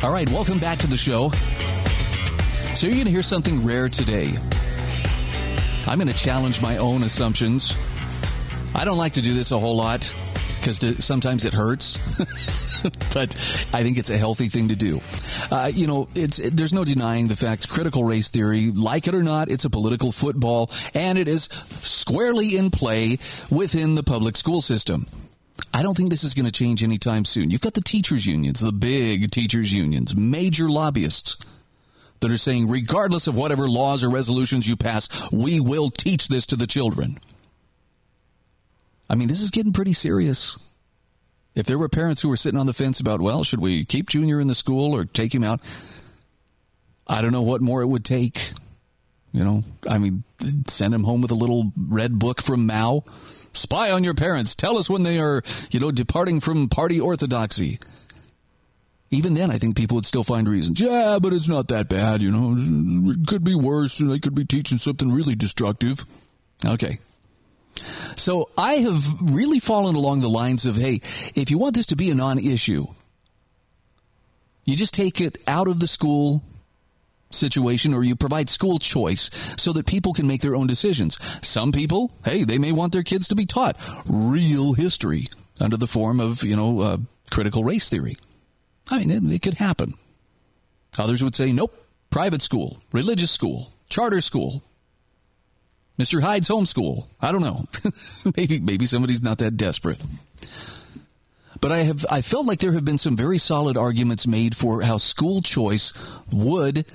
[0.05, 1.31] All right, welcome back to the show.
[2.75, 4.33] So, you're going to hear something rare today.
[5.87, 7.75] I'm going to challenge my own assumptions
[8.75, 10.13] I don't like to do this a whole lot
[10.59, 11.97] because sometimes it hurts.
[13.13, 13.35] but
[13.71, 14.99] I think it's a healthy thing to do.
[15.51, 19.13] Uh, you know, it's it, there's no denying the fact critical race theory, like it
[19.13, 21.43] or not, it's a political football, and it is
[21.81, 23.17] squarely in play
[23.51, 25.05] within the public school system.
[25.73, 27.49] I don't think this is going to change anytime soon.
[27.49, 31.37] You've got the teachers unions, the big teachers unions, major lobbyists
[32.19, 36.47] that are saying, regardless of whatever laws or resolutions you pass, we will teach this
[36.47, 37.19] to the children.
[39.09, 40.57] I mean, this is getting pretty serious.
[41.53, 44.09] If there were parents who were sitting on the fence about, well, should we keep
[44.09, 45.59] Junior in the school or take him out?
[47.05, 48.51] I don't know what more it would take.
[49.33, 50.23] You know, I mean,
[50.67, 53.03] send him home with a little red book from Mao.
[53.53, 54.55] Spy on your parents.
[54.55, 57.79] Tell us when they are, you know, departing from party orthodoxy.
[59.11, 60.81] Even then, I think people would still find reasons.
[60.81, 62.55] Yeah, but it's not that bad, you know.
[63.11, 66.03] It could be worse, and they could be teaching something really destructive.
[66.65, 66.97] Okay,
[68.15, 71.01] so I have really fallen along the lines of hey,
[71.35, 72.87] if you want this to be a non issue,
[74.65, 76.43] you just take it out of the school
[77.33, 81.17] situation or you provide school choice so that people can make their own decisions.
[81.45, 85.27] Some people, hey, they may want their kids to be taught real history
[85.59, 86.97] under the form of, you know, uh,
[87.31, 88.15] critical race theory.
[88.89, 89.95] I mean, it, it could happen.
[90.97, 91.75] Others would say, nope,
[92.09, 94.63] private school, religious school, charter school,
[95.99, 96.21] Mr.
[96.21, 97.07] Hyde's homeschool.
[97.21, 97.65] I don't know.
[98.35, 100.01] maybe maybe somebody's not that desperate.
[101.61, 104.81] But I have I felt like there have been some very solid arguments made for
[104.81, 105.93] how school choice
[106.31, 106.85] would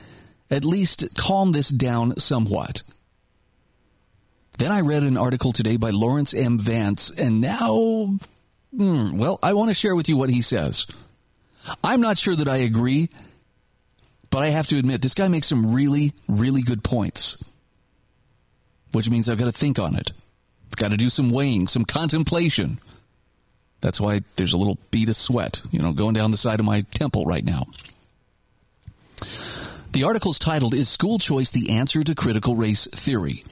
[0.51, 2.83] at least calm this down somewhat.
[4.59, 6.59] Then I read an article today by Laurence M.
[6.59, 8.17] Vance, and now,
[8.77, 10.87] hmm, well, I want to share with you what he says.
[11.85, 13.09] I'm not sure that I agree,
[14.31, 17.43] but I have to admit, this guy makes some really, really good points
[18.93, 20.13] which means I've got to think on it.
[20.77, 22.79] Got to do some weighing, some contemplation.
[23.81, 26.67] That's why there's a little bead of sweat, you know, going down the side of
[26.67, 27.65] my temple right now.
[29.93, 33.43] The article's titled Is School Choice the Answer to Critical Race Theory?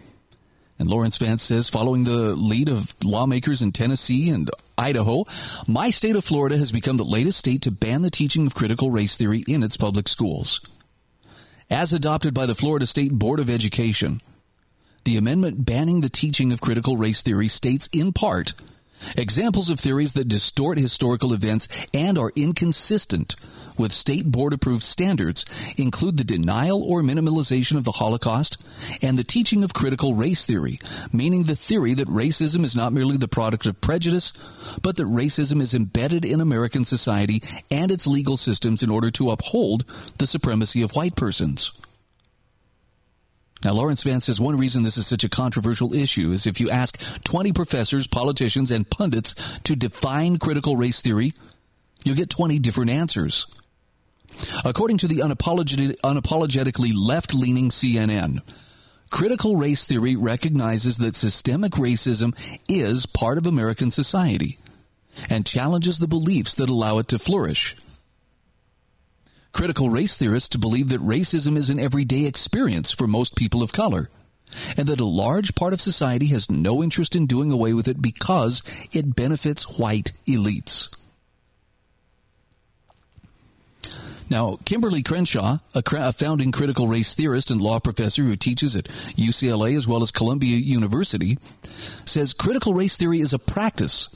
[0.79, 5.25] And Laurence Vance says, following the lead of lawmakers in Tennessee and Idaho,
[5.67, 8.91] my state of Florida has become the latest state to ban the teaching of critical
[8.91, 10.61] race theory in its public schools.
[11.69, 14.21] as adopted by the Florida State Board of Education.
[15.05, 18.55] The amendment banning the teaching of critical race theory states in part
[19.17, 23.37] examples of theories that distort historical events and are inconsistent
[23.79, 25.45] with state board approved standards
[25.77, 28.63] include the denial or minimalization of the Holocaust
[29.03, 30.79] and the teaching of critical race theory,
[31.13, 34.33] meaning the theory that racism is not merely the product of prejudice,
[34.83, 39.31] but that racism is embedded in American society and its legal systems in order to
[39.31, 39.85] uphold
[40.19, 41.73] the supremacy of white persons.
[43.65, 46.71] Now, Laurence Vance says one reason this is such a controversial issue is if you
[46.71, 51.33] ask 20 professors, politicians, and pundits to define critical race theory,
[52.05, 53.47] you'll get 20 different answers.
[54.65, 58.41] According to the unapologetic, unapologetically left leaning CNN,
[59.11, 62.37] critical race theory recognizes that systemic racism
[62.69, 64.59] is part of American society
[65.31, 67.75] and challenges the beliefs that allow it to flourish.
[69.57, 74.11] Critical race theorists believe that racism is an everyday experience for most people of color,
[74.77, 78.03] and that a large part of society has no interest in doing away with it
[78.03, 78.61] because
[78.93, 80.95] it benefits white elites.
[84.29, 88.85] Now, Kimberly Crenshaw, a, a, founding critical race theorist and law professor who teaches at
[89.17, 91.39] UCLA as well as Columbia University,
[92.05, 94.15] says critical race theory is a practice,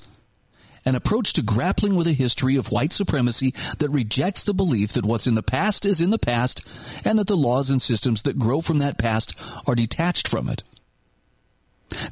[0.84, 5.04] an approach to grappling with a history of white supremacy that rejects the belief that
[5.04, 6.66] what's in the past is in the past
[7.04, 9.34] and that the laws and systems that grow from that past
[9.66, 10.62] are detached from it.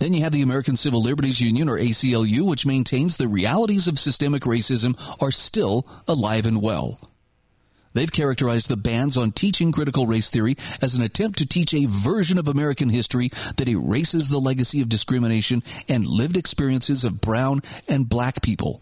[0.00, 3.98] Then you have the American Civil Liberties Union, or ACLU, which maintains the realities of
[3.98, 6.98] systemic racism are still alive and well.
[7.94, 11.86] They've characterized the bans on teaching critical race theory as an attempt to teach a
[11.86, 17.62] version of American history that erases the legacy of discrimination and lived experiences of brown
[17.88, 18.80] and black people.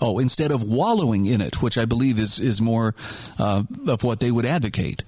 [0.00, 2.94] Oh, instead of wallowing in it, which I believe is, is more
[3.38, 5.02] uh, of what they would advocate.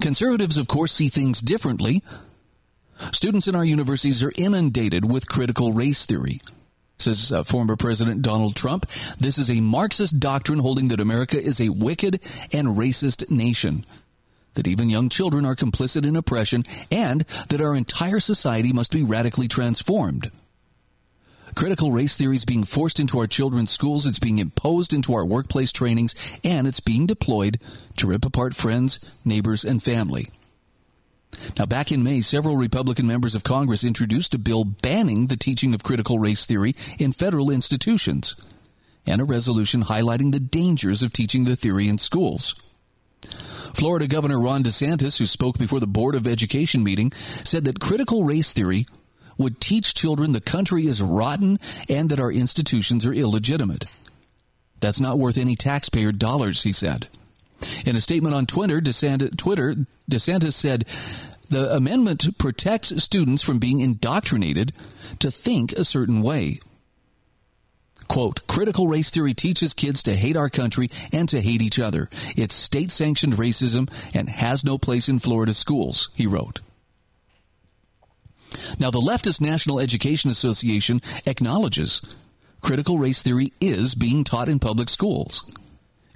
[0.00, 2.02] Conservatives, of course, see things differently.
[3.12, 6.40] Students in our universities are inundated with critical race theory
[7.02, 8.86] says uh, former President Donald Trump.
[9.18, 12.20] This is a Marxist doctrine holding that America is a wicked
[12.52, 13.84] and racist nation.
[14.54, 19.02] That even young children are complicit in oppression and that our entire society must be
[19.02, 20.30] radically transformed.
[21.54, 25.24] Critical race theory is being forced into our children's schools, it's being imposed into our
[25.24, 27.58] workplace trainings, and it's being deployed
[27.98, 30.28] to rip apart friends, neighbors, and family.
[31.58, 35.74] Now, back in May, several Republican members of Congress introduced a bill banning the teaching
[35.74, 38.36] of critical race theory in federal institutions,
[39.06, 42.54] and a resolution highlighting the dangers of teaching the theory in schools.
[43.74, 48.24] Florida Governor Ron DeSantis, who spoke before the Board of Education meeting, said that critical
[48.24, 48.86] race theory
[49.38, 51.58] would teach children the country is rotten
[51.88, 53.86] and that our institutions are illegitimate.
[54.80, 57.08] That's not worth any taxpayer dollars, he said.
[57.84, 59.74] In a statement on Twitter, DeSantis, Twitter,
[60.10, 60.84] DeSantis said,
[61.48, 64.72] the amendment protects students from being indoctrinated
[65.18, 66.60] to think a certain way.
[68.08, 72.08] Quote, critical race theory teaches kids to hate our country and to hate each other.
[72.36, 76.60] It's state sanctioned racism and has no place in Florida schools, he wrote.
[78.78, 82.02] Now, the leftist National Education Association acknowledges
[82.60, 85.44] critical race theory is being taught in public schools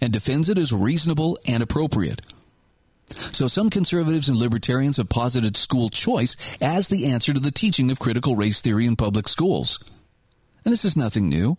[0.00, 2.20] and defends it as reasonable and appropriate.
[3.32, 7.90] So some conservatives and libertarians have posited school choice as the answer to the teaching
[7.90, 9.78] of critical race theory in public schools.
[10.64, 11.56] And this is nothing new,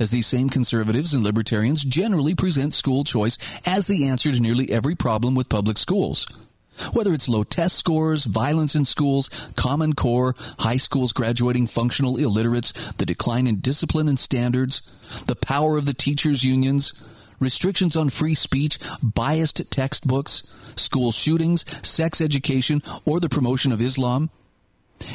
[0.00, 4.72] as these same conservatives and libertarians generally present school choice as the answer to nearly
[4.72, 6.26] every problem with public schools.
[6.92, 12.72] Whether it's low test scores, violence in schools, Common Core, high schools graduating functional illiterates,
[12.94, 14.80] the decline in discipline and standards,
[15.26, 16.92] the power of the teachers' unions,
[17.42, 20.42] restrictions on free speech, biased textbooks,
[20.76, 24.30] school shootings, sex education, or the promotion of Islam?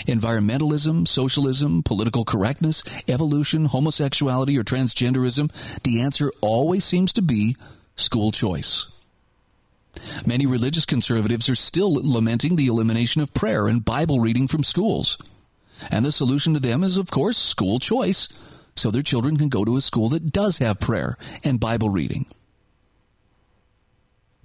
[0.05, 5.51] Environmentalism, socialism, political correctness, evolution, homosexuality, or transgenderism?
[5.83, 7.55] The answer always seems to be
[7.95, 8.87] school choice.
[10.25, 15.17] Many religious conservatives are still lamenting the elimination of prayer and Bible reading from schools.
[15.91, 18.27] And the solution to them is, of course, school choice
[18.77, 22.25] so their children can go to a school that does have prayer and Bible reading.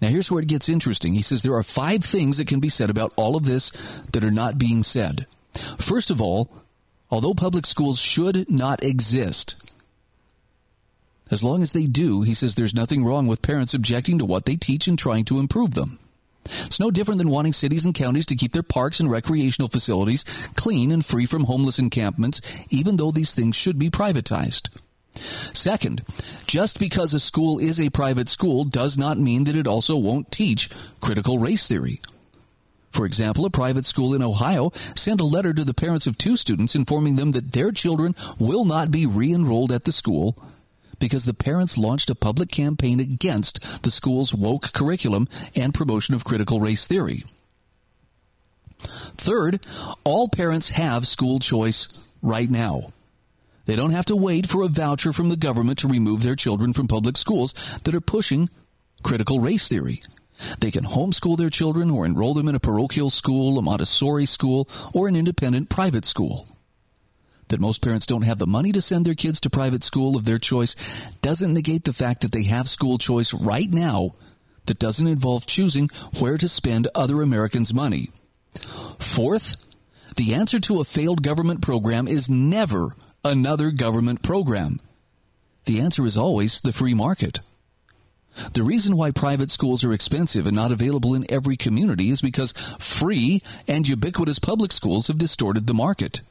[0.00, 1.14] Now, here's where it gets interesting.
[1.14, 3.70] He says there are five things that can be said about all of this
[4.12, 5.26] that are not being said.
[5.78, 6.50] First of all,
[7.08, 9.72] although public schools should not exist,
[11.30, 14.44] as long as they do, he says there's nothing wrong with parents objecting to what
[14.44, 15.98] they teach and trying to improve them.
[16.44, 20.24] It's no different than wanting cities and counties to keep their parks and recreational facilities
[20.54, 22.40] clean and free from homeless encampments,
[22.70, 24.68] even though these things should be privatized.
[25.14, 26.02] Second,
[26.46, 30.32] just because a school is a private school does not mean that it also won't
[30.32, 30.70] teach
[31.00, 32.00] critical race theory.
[32.90, 36.36] For example, a private school in Ohio sent a letter to the parents of two
[36.36, 40.36] students informing them that their children will not be re enrolled at the school
[41.02, 46.24] because the parents launched a public campaign against the school's woke curriculum and promotion of
[46.24, 47.24] critical race theory.
[48.78, 49.66] Third,
[50.04, 51.88] all parents have school choice
[52.22, 52.92] right now.
[53.66, 56.72] They don't have to wait for a voucher from the government to remove their children
[56.72, 58.48] from public schools that are pushing
[59.02, 60.02] critical race theory.
[60.60, 64.68] They can homeschool their children or enroll them in a parochial school, a Montessori school,
[64.94, 66.46] or an independent private school.
[67.48, 70.24] That most parents don't have the money to send their kids to private school of
[70.24, 70.74] their choice
[71.20, 74.12] doesn't negate the fact that they have school choice right now
[74.66, 75.88] that doesn't involve choosing
[76.18, 78.10] where to spend other Americans' money.
[78.98, 79.56] Fourth,
[80.16, 84.78] the answer to a failed government program is never another government program.
[85.64, 87.40] The answer is always the free market.
[88.54, 92.52] The reason why private schools are expensive and not available in every community is because
[92.78, 96.22] free and ubiquitous public schools have distorted the market.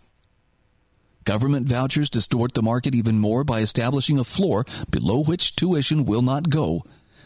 [1.23, 6.21] Government vouchers distort the market even more by establishing a floor below which tuition will
[6.21, 6.83] not go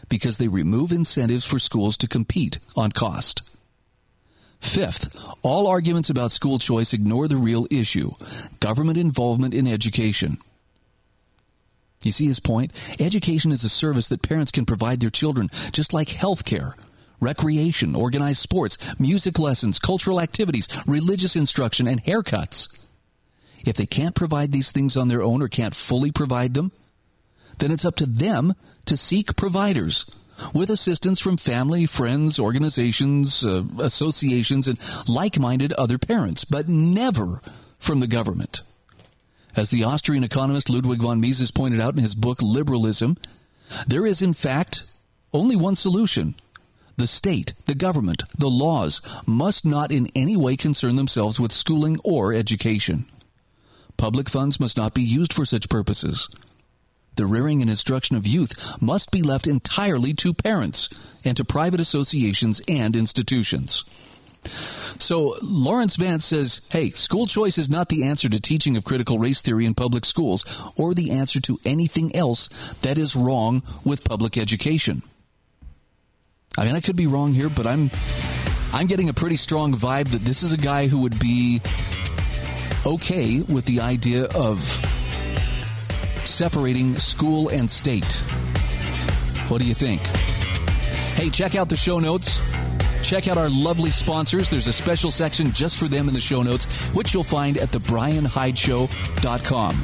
[0.08, 3.42] because they remove incentives for schools to compete on cost.
[4.60, 8.12] Fifth, all arguments about school choice ignore the real issue
[8.60, 10.38] government involvement in education.
[12.02, 12.72] You see his point?
[13.00, 16.76] Education is a service that parents can provide their children, just like health care,
[17.20, 22.85] recreation, organized sports, music lessons, cultural activities, religious instruction, and haircuts.
[23.66, 26.70] If they can't provide these things on their own or can't fully provide them,
[27.58, 28.54] then it's up to them
[28.84, 30.06] to seek providers
[30.54, 37.40] with assistance from family, friends, organizations, uh, associations, and like minded other parents, but never
[37.78, 38.62] from the government.
[39.56, 43.16] As the Austrian economist Ludwig von Mises pointed out in his book Liberalism,
[43.86, 44.84] there is, in fact,
[45.32, 46.34] only one solution.
[46.98, 51.98] The state, the government, the laws must not in any way concern themselves with schooling
[52.04, 53.06] or education.
[53.96, 56.28] Public funds must not be used for such purposes.
[57.16, 60.90] The rearing and instruction of youth must be left entirely to parents
[61.24, 63.84] and to private associations and institutions.
[64.98, 69.18] So Laurence Vance says, hey, school choice is not the answer to teaching of critical
[69.18, 70.44] race theory in public schools
[70.76, 72.48] or the answer to anything else
[72.82, 75.02] that is wrong with public education.
[76.58, 77.90] I mean, I could be wrong here, but I'm
[78.72, 81.60] I'm getting a pretty strong vibe that this is a guy who would be
[82.86, 84.60] okay with the idea of
[86.24, 88.12] separating school and state.
[89.48, 90.00] What do you think?
[91.16, 92.40] Hey, check out the show notes.
[93.02, 94.48] Check out our lovely sponsors.
[94.48, 97.70] There's a special section just for them in the show notes, which you'll find at
[97.70, 99.76] thebryanhydeshow.com.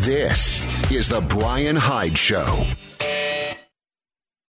[0.00, 0.60] This
[0.90, 2.66] is The Bryan Hyde Show.